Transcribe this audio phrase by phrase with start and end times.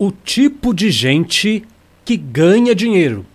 [0.00, 1.62] o tipo de gente
[2.06, 3.26] que ganha dinheiro.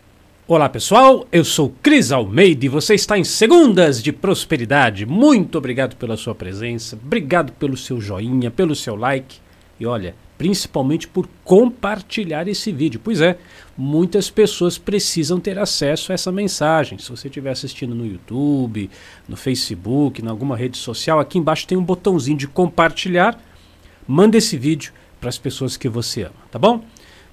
[0.48, 5.06] Olá pessoal, eu sou Cris Almeida e você está em Segundas de Prosperidade.
[5.06, 9.38] Muito obrigado pela sua presença, obrigado pelo seu joinha, pelo seu like
[9.80, 13.00] e olha, principalmente por compartilhar esse vídeo.
[13.04, 13.38] Pois é,
[13.78, 16.98] muitas pessoas precisam ter acesso a essa mensagem.
[16.98, 18.90] Se você estiver assistindo no YouTube,
[19.30, 23.40] no Facebook, em alguma rede social, aqui embaixo tem um botãozinho de compartilhar.
[24.08, 24.92] Manda esse vídeo
[25.26, 26.84] para as pessoas que você ama, tá bom?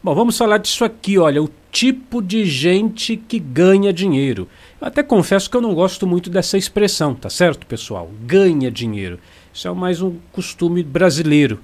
[0.02, 4.48] Bom, vamos falar disso aqui, olha, o tipo de gente que ganha dinheiro.
[4.80, 8.10] Eu até confesso que eu não gosto muito dessa expressão, tá certo, pessoal?
[8.24, 9.18] Ganha dinheiro.
[9.52, 11.60] Isso é mais um costume brasileiro.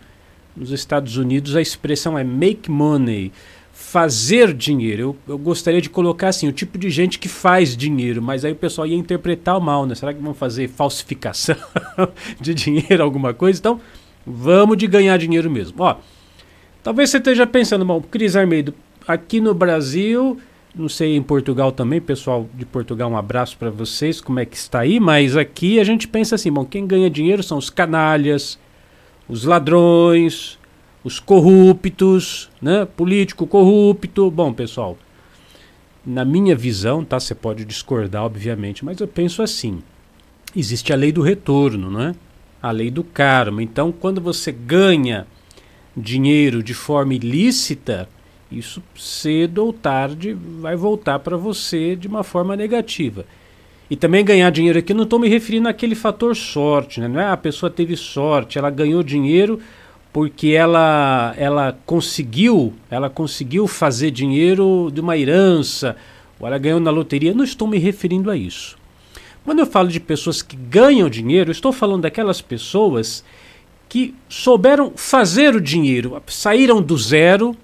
[0.54, 3.32] Nos Estados Unidos a expressão é make money,
[3.72, 5.00] fazer dinheiro.
[5.00, 8.52] Eu, eu gostaria de colocar assim, o tipo de gente que faz dinheiro, mas aí
[8.52, 9.94] o pessoal ia interpretar mal, né?
[9.94, 11.56] Será que vão fazer falsificação
[12.38, 13.58] de dinheiro, alguma coisa?
[13.58, 13.80] Então,
[14.26, 15.82] vamos de ganhar dinheiro mesmo.
[15.82, 15.96] Ó,
[16.82, 18.74] Talvez você esteja pensando, bom, Cris Armeido,
[19.06, 20.38] aqui no Brasil,
[20.74, 24.56] não sei em Portugal também, pessoal de Portugal, um abraço para vocês, como é que
[24.56, 28.58] está aí, mas aqui a gente pensa assim, bom, quem ganha dinheiro são os canalhas,
[29.28, 30.58] os ladrões,
[31.04, 32.84] os corruptos, né?
[32.84, 34.30] Político corrupto.
[34.30, 34.96] Bom, pessoal,
[36.04, 37.18] na minha visão, tá?
[37.20, 39.82] Você pode discordar, obviamente, mas eu penso assim:
[40.56, 42.14] existe a lei do retorno, não é?
[42.62, 43.62] A lei do karma.
[43.62, 45.26] Então, quando você ganha
[45.98, 48.08] dinheiro de forma ilícita,
[48.50, 53.24] isso cedo ou tarde vai voltar para você de uma forma negativa.
[53.90, 57.08] E também ganhar dinheiro aqui, não estou me referindo àquele fator sorte, né?
[57.08, 59.60] não é ah, a pessoa teve sorte, ela ganhou dinheiro
[60.12, 65.96] porque ela, ela conseguiu, ela conseguiu fazer dinheiro de uma herança,
[66.40, 67.34] ou ela ganhou na loteria.
[67.34, 68.76] Não estou me referindo a isso.
[69.44, 73.24] Quando eu falo de pessoas que ganham dinheiro, estou falando daquelas pessoas
[73.88, 77.56] que souberam fazer o dinheiro, saíram do zero,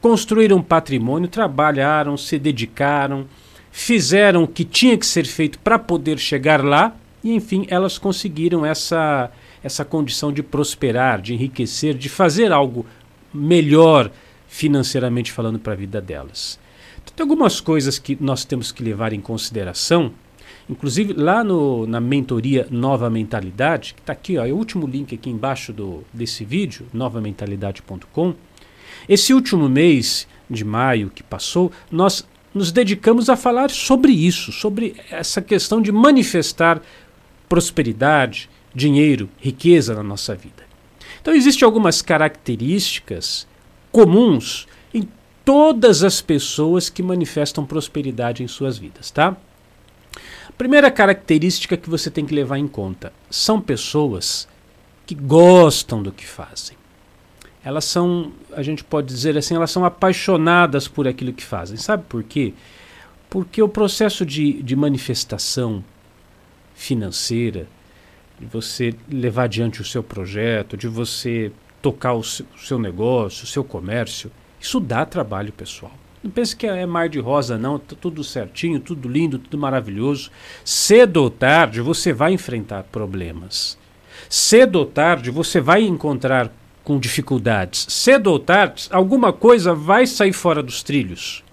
[0.00, 3.26] construíram patrimônio, trabalharam, se dedicaram,
[3.72, 8.64] fizeram o que tinha que ser feito para poder chegar lá e, enfim, elas conseguiram
[8.64, 9.30] essa,
[9.62, 12.86] essa condição de prosperar, de enriquecer, de fazer algo
[13.34, 14.10] melhor
[14.46, 16.58] financeiramente falando para a vida delas.
[17.02, 20.12] Então, tem algumas coisas que nós temos que levar em consideração
[20.68, 25.14] Inclusive, lá no, na mentoria Nova Mentalidade, que está aqui, ó, é o último link
[25.14, 28.34] aqui embaixo do, desse vídeo, novamentalidade.com.
[29.08, 34.96] Esse último mês de maio que passou, nós nos dedicamos a falar sobre isso, sobre
[35.10, 36.82] essa questão de manifestar
[37.48, 40.64] prosperidade, dinheiro, riqueza na nossa vida.
[41.20, 43.46] Então, existem algumas características
[43.92, 45.08] comuns em
[45.44, 49.36] todas as pessoas que manifestam prosperidade em suas vidas, tá?
[50.56, 54.48] Primeira característica que você tem que levar em conta: são pessoas
[55.06, 56.76] que gostam do que fazem.
[57.64, 61.76] Elas são, a gente pode dizer assim, elas são apaixonadas por aquilo que fazem.
[61.76, 62.54] Sabe por quê?
[63.28, 65.84] Porque o processo de, de manifestação
[66.74, 67.66] financeira,
[68.38, 71.50] de você levar adiante o seu projeto, de você
[71.82, 75.92] tocar o seu, o seu negócio, o seu comércio, isso dá trabalho, pessoal.
[76.26, 77.78] Não pense que é mar de rosa, não.
[77.78, 80.28] Tá tudo certinho, tudo lindo, tudo maravilhoso.
[80.64, 83.78] Cedo ou tarde você vai enfrentar problemas.
[84.28, 87.86] Cedo ou tarde você vai encontrar com dificuldades.
[87.88, 91.44] Cedo ou tarde alguma coisa vai sair fora dos trilhos.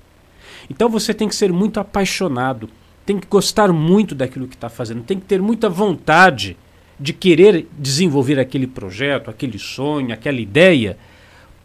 [0.68, 2.68] Então você tem que ser muito apaixonado,
[3.06, 6.58] tem que gostar muito daquilo que está fazendo, tem que ter muita vontade
[7.00, 10.98] de querer desenvolver aquele projeto, aquele sonho, aquela ideia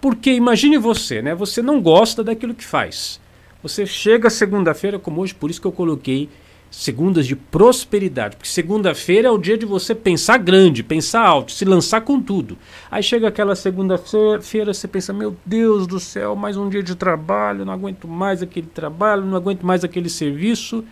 [0.00, 1.34] porque imagine você, né?
[1.34, 3.20] Você não gosta daquilo que faz.
[3.62, 6.28] Você chega segunda-feira, como hoje, por isso que eu coloquei
[6.70, 11.64] segundas de prosperidade, porque segunda-feira é o dia de você pensar grande, pensar alto, se
[11.64, 12.58] lançar com tudo.
[12.90, 17.64] Aí chega aquela segunda-feira, você pensa: meu Deus do céu, mais um dia de trabalho,
[17.64, 20.84] não aguento mais aquele trabalho, não aguento mais aquele serviço.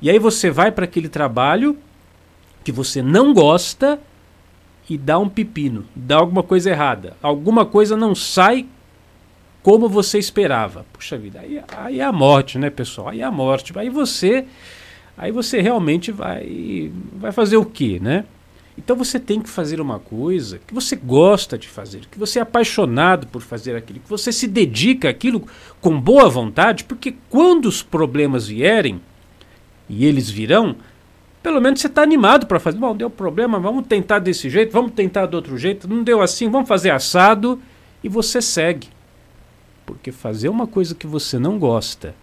[0.00, 1.76] E aí você vai para aquele trabalho
[2.62, 3.98] que você não gosta
[4.88, 8.66] e dá um pepino, dá alguma coisa errada, alguma coisa não sai
[9.62, 10.86] como você esperava.
[10.92, 13.08] Puxa vida, aí, aí é a morte, né, pessoal?
[13.08, 13.76] Aí é a morte.
[13.76, 14.44] Aí você,
[15.18, 18.24] aí você realmente vai, vai fazer o quê, né?
[18.78, 22.42] Então você tem que fazer uma coisa que você gosta de fazer, que você é
[22.42, 25.48] apaixonado por fazer aquilo, que você se dedica àquilo
[25.80, 29.00] com boa vontade, porque quando os problemas vierem,
[29.88, 30.76] e eles virão,
[31.46, 32.76] pelo menos você está animado para fazer.
[32.76, 35.86] Bom, deu problema, vamos tentar desse jeito, vamos tentar do outro jeito.
[35.86, 37.62] Não deu assim, vamos fazer assado.
[38.02, 38.88] E você segue.
[39.86, 42.16] Porque fazer uma coisa que você não gosta,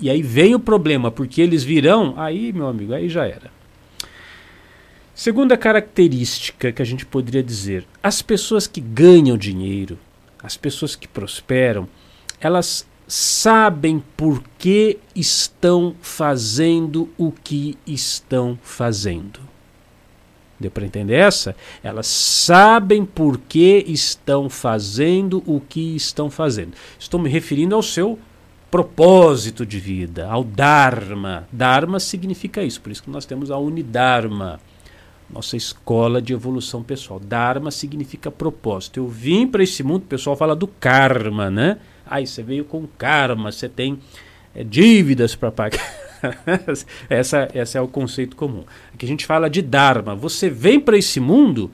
[0.00, 3.48] e aí vem o problema, porque eles virão, aí, meu amigo, aí já era.
[5.14, 9.96] Segunda característica que a gente poderia dizer: as pessoas que ganham dinheiro,
[10.42, 11.86] as pessoas que prosperam,
[12.40, 19.40] elas sabem por que estão fazendo o que estão fazendo.
[20.58, 21.54] Deu para entender essa?
[21.82, 26.72] Elas sabem por que estão fazendo o que estão fazendo.
[26.98, 28.18] Estou me referindo ao seu
[28.70, 31.46] propósito de vida, ao Dharma.
[31.52, 34.58] Dharma significa isso, por isso que nós temos a Unidharma,
[35.28, 37.20] nossa escola de evolução pessoal.
[37.20, 38.98] Dharma significa propósito.
[38.98, 41.78] Eu vim para esse mundo, o pessoal fala do karma, né?
[42.08, 43.98] Aí você veio com karma, você tem
[44.54, 46.06] é, dívidas para pagar.
[47.10, 48.64] essa, essa é o conceito comum.
[48.94, 50.14] Aqui a gente fala de Dharma.
[50.14, 51.70] Você vem para esse mundo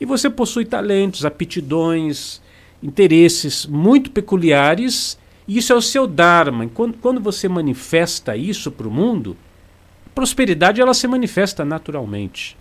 [0.00, 2.40] e você possui talentos, aptidões,
[2.82, 5.18] interesses muito peculiares.
[5.46, 6.66] E isso é o seu Dharma.
[6.68, 9.36] Quando, quando você manifesta isso para o mundo,
[10.06, 12.56] a prosperidade ela se manifesta naturalmente.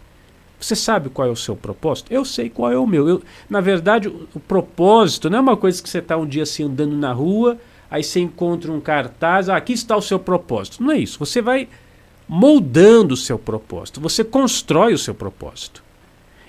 [0.59, 2.11] Você sabe qual é o seu propósito?
[2.11, 3.07] Eu sei qual é o meu.
[3.07, 6.43] Eu, na verdade, o, o propósito não é uma coisa que você está um dia
[6.43, 7.57] assim andando na rua
[7.89, 10.83] aí você encontra um cartaz, ah, aqui está o seu propósito.
[10.83, 11.19] Não é isso.
[11.19, 11.67] Você vai
[12.27, 15.83] moldando o seu propósito, você constrói o seu propósito.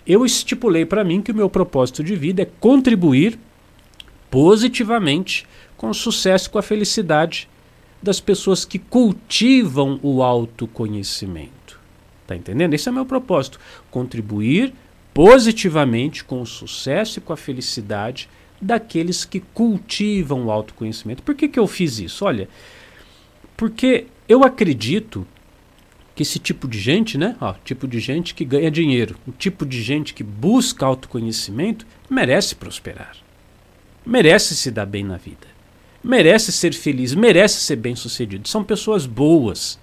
[0.07, 3.39] Eu estipulei para mim que o meu propósito de vida é contribuir
[4.31, 5.47] positivamente
[5.77, 7.49] com o sucesso e com a felicidade
[8.03, 11.60] das pessoas que cultivam o autoconhecimento.
[12.31, 12.75] Tá entendendo?
[12.75, 13.59] Esse é o meu propósito,
[13.91, 14.73] contribuir
[15.13, 18.29] positivamente com o sucesso e com a felicidade
[18.63, 21.25] daqueles que cultivam o autoconhecimento.
[21.25, 22.25] Por que, que eu fiz isso?
[22.25, 22.49] Olha,
[23.57, 25.27] porque eu acredito
[26.15, 27.37] que esse tipo de gente, né?
[27.41, 32.55] Ó, tipo de gente que ganha dinheiro, o tipo de gente que busca autoconhecimento, merece
[32.55, 33.17] prosperar.
[34.07, 35.49] Merece se dar bem na vida.
[36.01, 38.49] Merece ser feliz, merece ser bem-sucedido.
[38.49, 39.81] São pessoas boas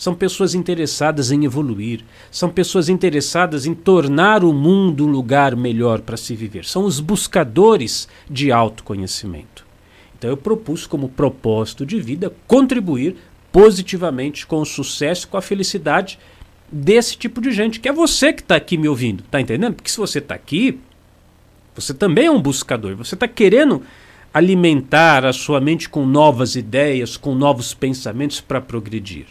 [0.00, 6.00] são pessoas interessadas em evoluir, são pessoas interessadas em tornar o mundo um lugar melhor
[6.00, 9.66] para se viver, são os buscadores de autoconhecimento.
[10.16, 13.16] Então eu propus como propósito de vida contribuir
[13.52, 16.18] positivamente com o sucesso, com a felicidade
[16.72, 19.74] desse tipo de gente, que é você que está aqui me ouvindo, tá entendendo?
[19.74, 20.80] Porque se você está aqui,
[21.74, 23.82] você também é um buscador, você está querendo
[24.32, 29.26] alimentar a sua mente com novas ideias, com novos pensamentos para progredir.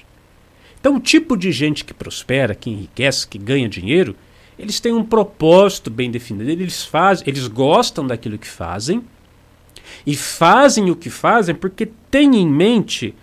[0.80, 4.16] Então, o tipo de gente que prospera, que enriquece, que ganha dinheiro,
[4.58, 6.50] eles têm um propósito bem definido.
[6.50, 9.04] Eles fazem, eles gostam daquilo que fazem
[10.06, 13.14] e fazem o que fazem porque têm em mente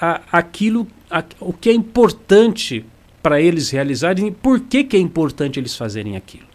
[0.00, 2.84] a, aquilo, a, o que é importante
[3.22, 6.46] para eles realizarem e por que, que é importante eles fazerem aquilo.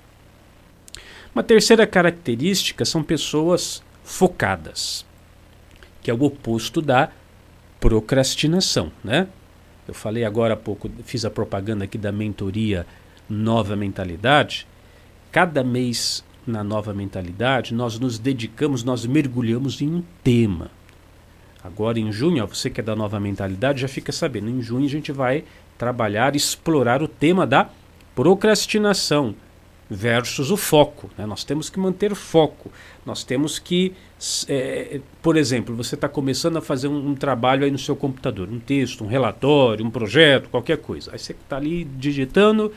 [1.33, 5.05] Uma terceira característica são pessoas focadas,
[6.01, 7.09] que é o oposto da
[7.79, 9.27] procrastinação, né?
[9.91, 12.87] Eu falei agora há pouco, fiz a propaganda aqui da mentoria
[13.29, 14.65] Nova Mentalidade.
[15.33, 20.71] Cada mês na Nova Mentalidade, nós nos dedicamos, nós mergulhamos em um tema.
[21.61, 24.85] Agora em junho, ó, você que é da Nova Mentalidade já fica sabendo, em junho
[24.85, 25.43] a gente vai
[25.77, 27.69] trabalhar, explorar o tema da
[28.15, 29.35] procrastinação
[29.93, 31.09] versus o foco.
[31.17, 31.25] Né?
[31.25, 32.71] Nós temos que manter foco.
[33.05, 33.91] Nós temos que,
[34.47, 38.47] é, por exemplo, você está começando a fazer um, um, trabalho aí no seu computador,
[38.49, 41.11] um texto, um relatório, um projeto, qualquer coisa.
[41.11, 42.71] Aí você está ali digitando,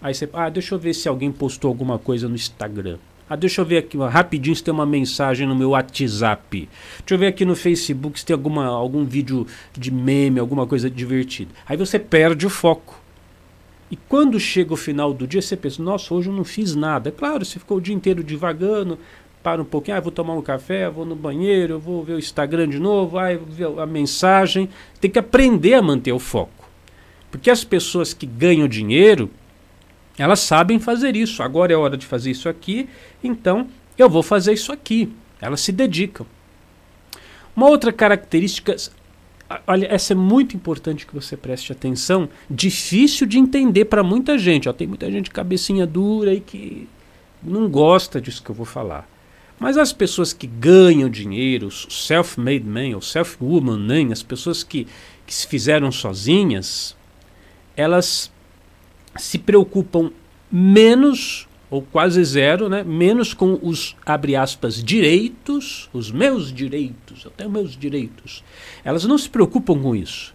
[0.00, 2.98] aí você, ah, deixa eu ver se alguém postou alguma coisa no Instagram.
[3.28, 6.68] Ah, deixa eu ver aqui rapidinho se tem uma mensagem no meu WhatsApp.
[6.98, 10.88] Deixa eu ver aqui no Facebook se tem alguma, algum vídeo de meme, alguma coisa
[10.88, 11.50] divertida.
[11.66, 13.01] Aí você perde o foco.
[13.92, 17.10] E quando chega o final do dia, você pensa, nossa, hoje eu não fiz nada.
[17.10, 18.98] É claro, você ficou o dia inteiro divagando,
[19.42, 22.70] para um pouquinho, ah, vou tomar um café, vou no banheiro, vou ver o Instagram
[22.70, 24.70] de novo, ah, vou ver a mensagem.
[24.98, 26.70] Tem que aprender a manter o foco.
[27.30, 29.28] Porque as pessoas que ganham dinheiro,
[30.16, 31.42] elas sabem fazer isso.
[31.42, 32.88] Agora é hora de fazer isso aqui,
[33.22, 33.68] então
[33.98, 35.12] eu vou fazer isso aqui.
[35.38, 36.26] Elas se dedicam.
[37.54, 38.74] Uma outra característica
[39.66, 42.28] olha, essa é muito importante que você preste atenção.
[42.48, 44.68] Difícil de entender para muita gente.
[44.68, 46.88] Ó, tem muita gente cabecinha dura e que
[47.42, 49.08] não gosta disso que eu vou falar.
[49.58, 54.86] Mas as pessoas que ganham dinheiro, self-made man ou self-woman man, as pessoas que,
[55.26, 56.96] que se fizeram sozinhas,
[57.76, 58.30] elas
[59.16, 60.10] se preocupam
[60.50, 62.84] menos ou quase zero, né?
[62.84, 68.44] menos com os, abre aspas, direitos, os meus direitos, eu tenho meus direitos.
[68.84, 70.34] Elas não se preocupam com isso.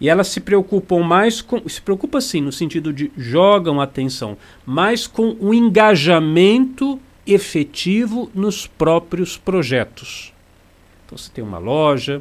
[0.00, 1.68] E elas se preocupam mais com.
[1.68, 9.36] Se preocupa sim, no sentido de jogam atenção, mais com o engajamento efetivo nos próprios
[9.36, 10.32] projetos.
[11.06, 12.20] Então você tem uma loja,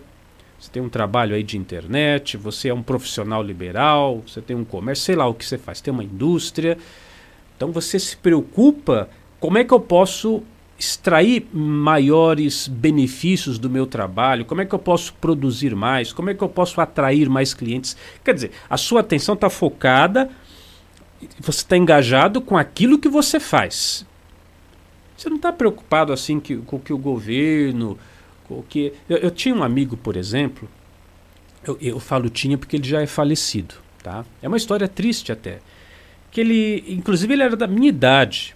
[0.60, 4.64] você tem um trabalho aí de internet, você é um profissional liberal, você tem um
[4.64, 6.78] comércio, sei lá o que você faz, tem uma indústria
[7.64, 10.44] então você se preocupa como é que eu posso
[10.78, 14.44] extrair maiores benefícios do meu trabalho?
[14.44, 16.12] Como é que eu posso produzir mais?
[16.12, 17.96] Como é que eu posso atrair mais clientes?
[18.22, 20.30] Quer dizer, a sua atenção está focada,
[21.40, 24.06] você está engajado com aquilo que você faz.
[25.16, 27.98] Você não está preocupado assim que, com que o governo.
[28.46, 28.92] Com que...
[29.08, 30.68] Eu, eu tinha um amigo, por exemplo,
[31.66, 33.76] eu, eu falo tinha porque ele já é falecido.
[34.02, 34.26] Tá?
[34.42, 35.60] É uma história triste até.
[36.34, 38.54] Que ele, inclusive, ele era da minha idade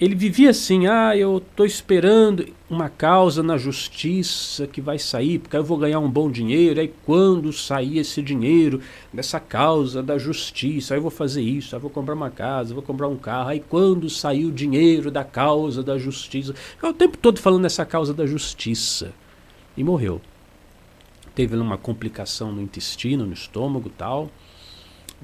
[0.00, 5.56] ele vivia assim: ah, eu estou esperando uma causa na justiça que vai sair, porque
[5.56, 6.80] eu vou ganhar um bom dinheiro.
[6.80, 8.80] Aí, quando sair esse dinheiro
[9.12, 12.74] dessa causa da justiça, aí eu vou fazer isso, aí eu vou comprar uma casa,
[12.74, 13.48] vou comprar um carro.
[13.48, 17.86] Aí, quando sair o dinheiro da causa da justiça, eu o tempo todo falando nessa
[17.86, 19.12] causa da justiça.
[19.76, 20.20] E morreu.
[21.34, 24.30] Teve uma complicação no intestino, no estômago tal.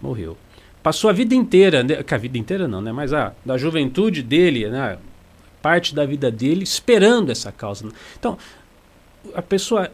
[0.00, 0.36] Morreu
[0.82, 4.22] passou a vida inteira, né, que a vida inteira não, né, mas a da juventude
[4.22, 4.98] dele, né,
[5.60, 7.88] parte da vida dele esperando essa causa.
[8.18, 8.36] Então,
[9.34, 9.90] a pessoa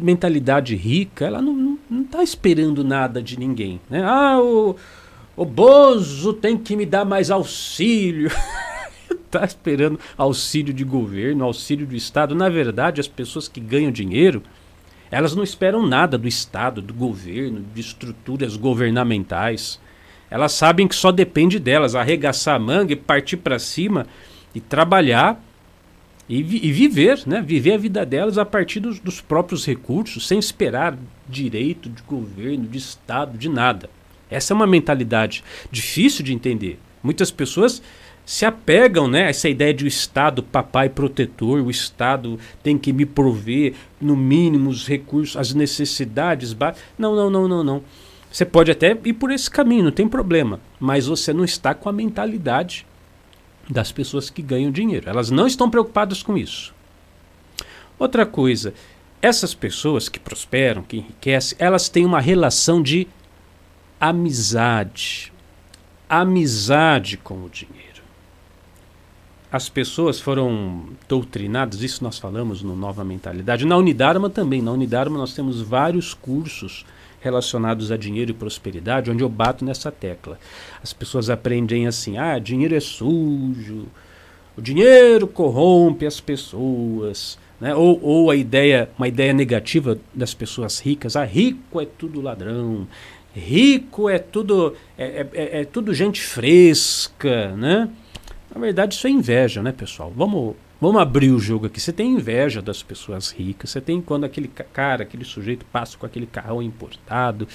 [0.00, 4.02] mentalidade rica, ela não está esperando nada de ninguém, né?
[4.02, 4.76] Ah, o,
[5.36, 8.30] o Bozo tem que me dar mais auxílio.
[9.10, 12.34] está esperando auxílio de governo, auxílio do Estado.
[12.34, 14.42] Na verdade, as pessoas que ganham dinheiro,
[15.10, 19.78] elas não esperam nada do Estado, do governo, de estruturas governamentais.
[20.32, 24.06] Elas sabem que só depende delas, arregaçar a manga e partir para cima
[24.54, 25.38] e trabalhar
[26.26, 27.42] e, vi e, viver, né?
[27.42, 30.96] Viver a vida delas a partir dos, dos próprios recursos, sem esperar
[31.28, 33.90] direito de governo, de Estado, de nada.
[34.30, 36.78] Essa é uma mentalidade difícil de entender.
[37.02, 37.82] Muitas pessoas
[38.24, 42.90] se apegam né, a essa ideia de o Estado papai protetor, o Estado tem que
[42.90, 46.56] me prover, no mínimo, os recursos, as necessidades.
[46.98, 47.82] Não, não, não, não, não.
[48.32, 51.88] Você pode até ir por esse caminho, não tem problema, mas você não está com
[51.88, 52.86] a mentalidade
[53.68, 55.08] das pessoas que ganham dinheiro.
[55.08, 56.74] Elas não estão preocupadas com isso.
[57.98, 58.72] Outra coisa,
[59.20, 63.06] essas pessoas que prosperam, que enriquecem, elas têm uma relação de
[64.00, 65.30] amizade.
[66.08, 68.02] Amizade com o dinheiro.
[69.52, 73.66] As pessoas foram doutrinadas, isso nós falamos no Nova Mentalidade.
[73.66, 74.62] Na Unidarma também.
[74.62, 76.86] Na Unidarma nós temos vários cursos
[77.22, 80.38] relacionados a dinheiro e prosperidade, onde eu bato nessa tecla.
[80.82, 83.86] As pessoas aprendem assim: ah, dinheiro é sujo,
[84.56, 87.38] o dinheiro corrompe as pessoas.
[87.60, 87.74] Né?
[87.74, 92.86] Ou, ou a ideia, uma ideia negativa das pessoas ricas: ah, rico é tudo ladrão,
[93.34, 97.54] rico é tudo, é, é, é, é tudo gente fresca.
[97.56, 97.88] Né?
[98.52, 100.12] Na verdade, isso é inveja, né, pessoal?
[100.14, 101.80] Vamos Vamos abrir o jogo aqui.
[101.80, 103.70] Você tem inveja das pessoas ricas.
[103.70, 107.46] Você tem quando aquele cara, aquele sujeito passa com aquele carrão importado.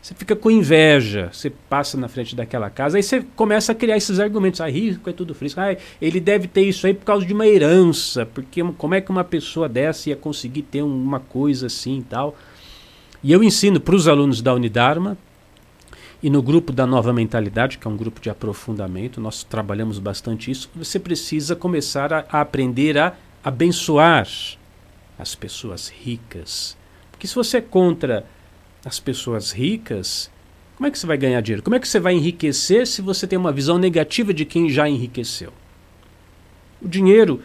[0.00, 1.30] Você fica com inveja.
[1.32, 2.96] Você passa na frente daquela casa.
[2.96, 4.60] Aí você começa a criar esses argumentos.
[4.60, 5.60] Ah, rico é tudo frisco.
[5.60, 8.24] Ah, ele deve ter isso aí por causa de uma herança.
[8.24, 12.36] Porque como é que uma pessoa dessa ia conseguir ter uma coisa assim e tal?
[13.20, 15.18] E eu ensino para os alunos da Unidarma,
[16.22, 20.50] e no grupo da Nova Mentalidade, que é um grupo de aprofundamento, nós trabalhamos bastante
[20.50, 20.70] isso.
[20.76, 24.28] Você precisa começar a, a aprender a abençoar
[25.18, 26.76] as pessoas ricas.
[27.10, 28.26] Porque se você é contra
[28.84, 30.30] as pessoas ricas,
[30.76, 31.62] como é que você vai ganhar dinheiro?
[31.62, 34.88] Como é que você vai enriquecer se você tem uma visão negativa de quem já
[34.88, 35.52] enriqueceu?
[36.82, 37.42] O dinheiro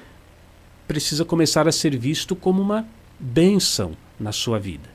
[0.87, 2.85] precisa começar a ser visto como uma
[3.19, 4.89] benção na sua vida.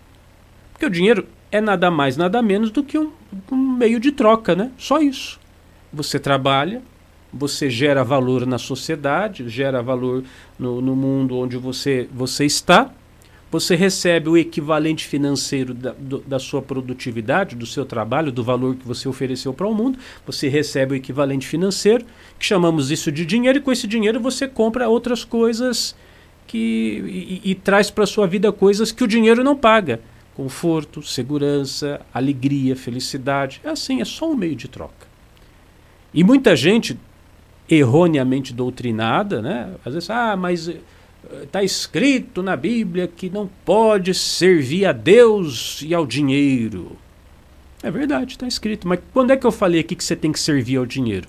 [0.72, 3.12] Porque o dinheiro é nada mais, nada menos do que um,
[3.50, 4.70] um meio de troca, né?
[4.76, 5.40] Só isso.
[5.90, 6.82] Você trabalha,
[7.32, 10.22] você gera valor na sociedade, gera valor
[10.58, 12.92] no, no mundo onde você, você está,
[13.50, 18.76] você recebe o equivalente financeiro da, do, da sua produtividade, do seu trabalho, do valor
[18.76, 22.04] que você ofereceu para o mundo, você recebe o equivalente financeiro,
[22.38, 25.96] que chamamos isso de dinheiro, e com esse dinheiro você compra outras coisas
[26.46, 30.00] que, e, e traz para a sua vida coisas que o dinheiro não paga
[30.40, 33.61] conforto, segurança, alegria, felicidade.
[33.62, 35.06] É assim, é só um meio de troca.
[36.14, 36.99] E muita gente
[37.68, 39.75] erroneamente doutrinada, né?
[39.85, 40.73] Às vezes, ah, mas
[41.42, 46.97] está eh, escrito na Bíblia que não pode servir a Deus e ao dinheiro.
[47.82, 48.88] É verdade, está escrito.
[48.88, 51.28] Mas quando é que eu falei aqui que você tem que servir ao dinheiro?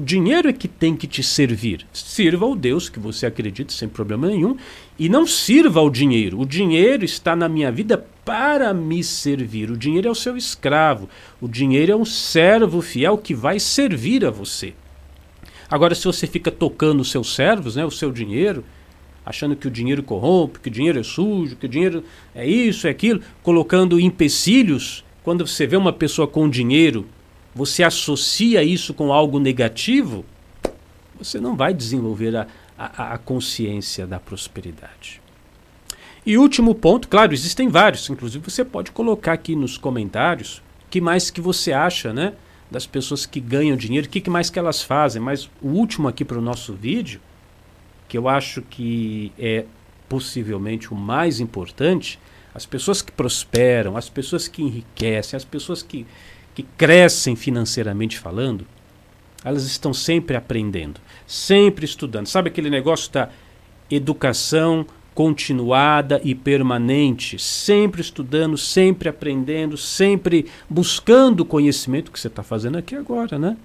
[0.00, 1.86] O dinheiro é que tem que te servir.
[1.92, 4.56] Sirva ao Deus que você acredita sem problema nenhum
[4.98, 6.40] e não sirva ao dinheiro.
[6.40, 9.70] O dinheiro está na minha vida para me servir.
[9.70, 11.06] O dinheiro é o seu escravo.
[11.38, 14.72] O dinheiro é um servo fiel que vai servir a você.
[15.70, 18.64] Agora, se você fica tocando os seus servos, né, o seu dinheiro,
[19.22, 22.02] achando que o dinheiro corrompe, que o dinheiro é sujo, que o dinheiro
[22.34, 27.06] é isso, é aquilo, colocando empecilhos, quando você vê uma pessoa com dinheiro
[27.54, 30.24] você associa isso com algo negativo,
[31.18, 32.46] você não vai desenvolver a,
[32.78, 35.20] a, a consciência da prosperidade.
[36.24, 41.30] E último ponto, claro, existem vários, inclusive você pode colocar aqui nos comentários que mais
[41.30, 42.34] que você acha, né?
[42.70, 45.22] Das pessoas que ganham dinheiro, o que, que mais que elas fazem.
[45.22, 47.20] Mas o último aqui para o nosso vídeo,
[48.08, 49.64] que eu acho que é
[50.08, 52.18] possivelmente o mais importante,
[52.52, 56.06] as pessoas que prosperam, as pessoas que enriquecem, as pessoas que,
[56.54, 58.66] que crescem financeiramente falando,
[59.44, 62.26] elas estão sempre aprendendo, sempre estudando.
[62.26, 63.30] Sabe aquele negócio da
[63.90, 72.78] educação continuada e permanente, sempre estudando, sempre aprendendo, sempre buscando conhecimento, que você está fazendo
[72.78, 73.56] aqui agora, né?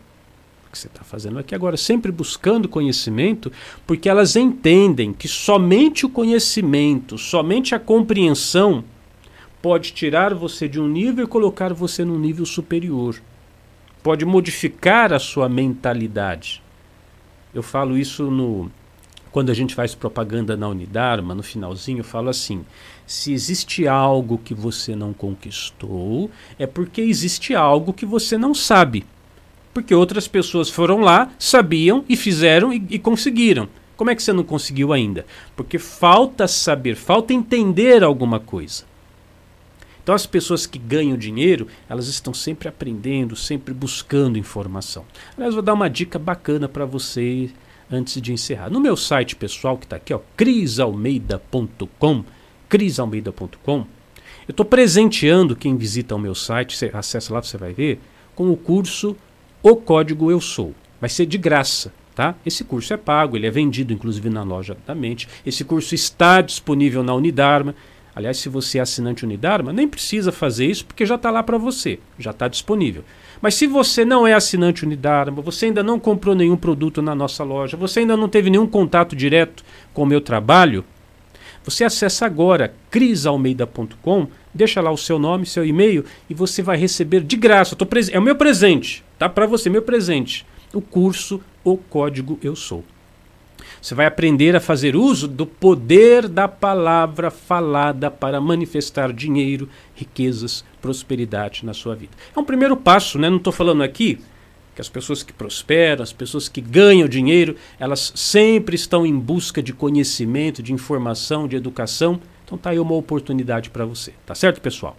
[0.76, 3.52] que você está fazendo aqui agora, sempre buscando conhecimento,
[3.88, 8.84] porque elas entendem que somente o conhecimento, somente a compreensão
[9.66, 13.20] pode tirar você de um nível e colocar você num nível superior.
[14.04, 16.62] Pode modificar a sua mentalidade.
[17.52, 18.70] Eu falo isso no
[19.32, 22.64] quando a gente faz propaganda na Unidarma, no finalzinho, eu falo assim:
[23.08, 26.30] se existe algo que você não conquistou,
[26.60, 29.04] é porque existe algo que você não sabe.
[29.74, 33.68] Porque outras pessoas foram lá, sabiam e fizeram e, e conseguiram.
[33.98, 35.26] Como é que você não conseguiu ainda?
[35.56, 38.94] Porque falta saber, falta entender alguma coisa.
[40.06, 45.04] Então as pessoas que ganham dinheiro, elas estão sempre aprendendo, sempre buscando informação.
[45.36, 47.50] Aliás, vou dar uma dica bacana para você
[47.92, 48.70] antes de encerrar.
[48.70, 52.24] No meu site pessoal que está aqui, ó, crisalmeida.com,
[52.70, 53.78] crisalmeida.com,
[54.48, 58.00] eu estou presenteando quem visita o meu site, você acessa lá, você vai ver,
[58.36, 59.18] com o curso
[59.64, 60.76] o código Eu Sou.
[61.02, 61.92] Vai ser de graça.
[62.14, 62.34] Tá?
[62.46, 65.28] Esse curso é pago, ele é vendido inclusive na loja da Mente.
[65.46, 67.76] Esse curso está disponível na Unidarma.
[68.16, 71.58] Aliás, se você é assinante Unidarma, nem precisa fazer isso porque já está lá para
[71.58, 73.04] você, já está disponível.
[73.42, 77.44] Mas se você não é assinante Unidarma, você ainda não comprou nenhum produto na nossa
[77.44, 80.86] loja, você ainda não teve nenhum contato direto com o meu trabalho,
[81.66, 87.22] você acessa agora crisalmeida.com, deixa lá o seu nome, seu e-mail e você vai receber
[87.22, 87.76] de graça.
[88.12, 89.28] é o meu presente, tá?
[89.28, 90.46] Para você, meu presente.
[90.72, 92.84] O curso O Código Eu Sou.
[93.86, 100.66] Você vai aprender a fazer uso do poder da palavra falada para manifestar dinheiro, riquezas,
[100.82, 102.14] prosperidade na sua vida.
[102.36, 103.30] É um primeiro passo, né?
[103.30, 104.18] Não estou falando aqui
[104.74, 109.62] que as pessoas que prosperam, as pessoas que ganham dinheiro, elas sempre estão em busca
[109.62, 112.20] de conhecimento, de informação, de educação.
[112.44, 114.98] Então tá aí uma oportunidade para você, tá certo, pessoal?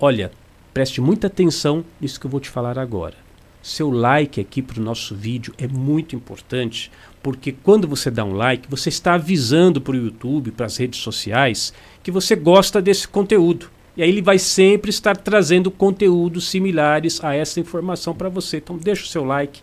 [0.00, 0.32] Olha,
[0.72, 3.31] preste muita atenção nisso que eu vou te falar agora.
[3.62, 6.90] Seu like aqui para o nosso vídeo é muito importante,
[7.22, 10.98] porque quando você dá um like, você está avisando para o YouTube, para as redes
[10.98, 11.72] sociais,
[12.02, 13.70] que você gosta desse conteúdo.
[13.96, 18.56] E aí ele vai sempre estar trazendo conteúdos similares a essa informação para você.
[18.56, 19.60] Então deixa o seu like,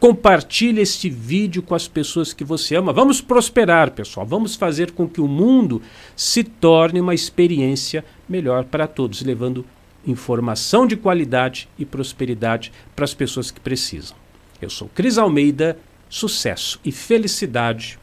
[0.00, 2.94] compartilhe este vídeo com as pessoas que você ama.
[2.94, 4.24] Vamos prosperar, pessoal.
[4.24, 5.82] Vamos fazer com que o mundo
[6.16, 9.66] se torne uma experiência melhor para todos, levando
[10.06, 14.16] informação de qualidade e prosperidade para as pessoas que precisam.
[14.60, 17.98] Eu sou Cris Almeida, sucesso e felicidade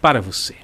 [0.00, 0.56] para você.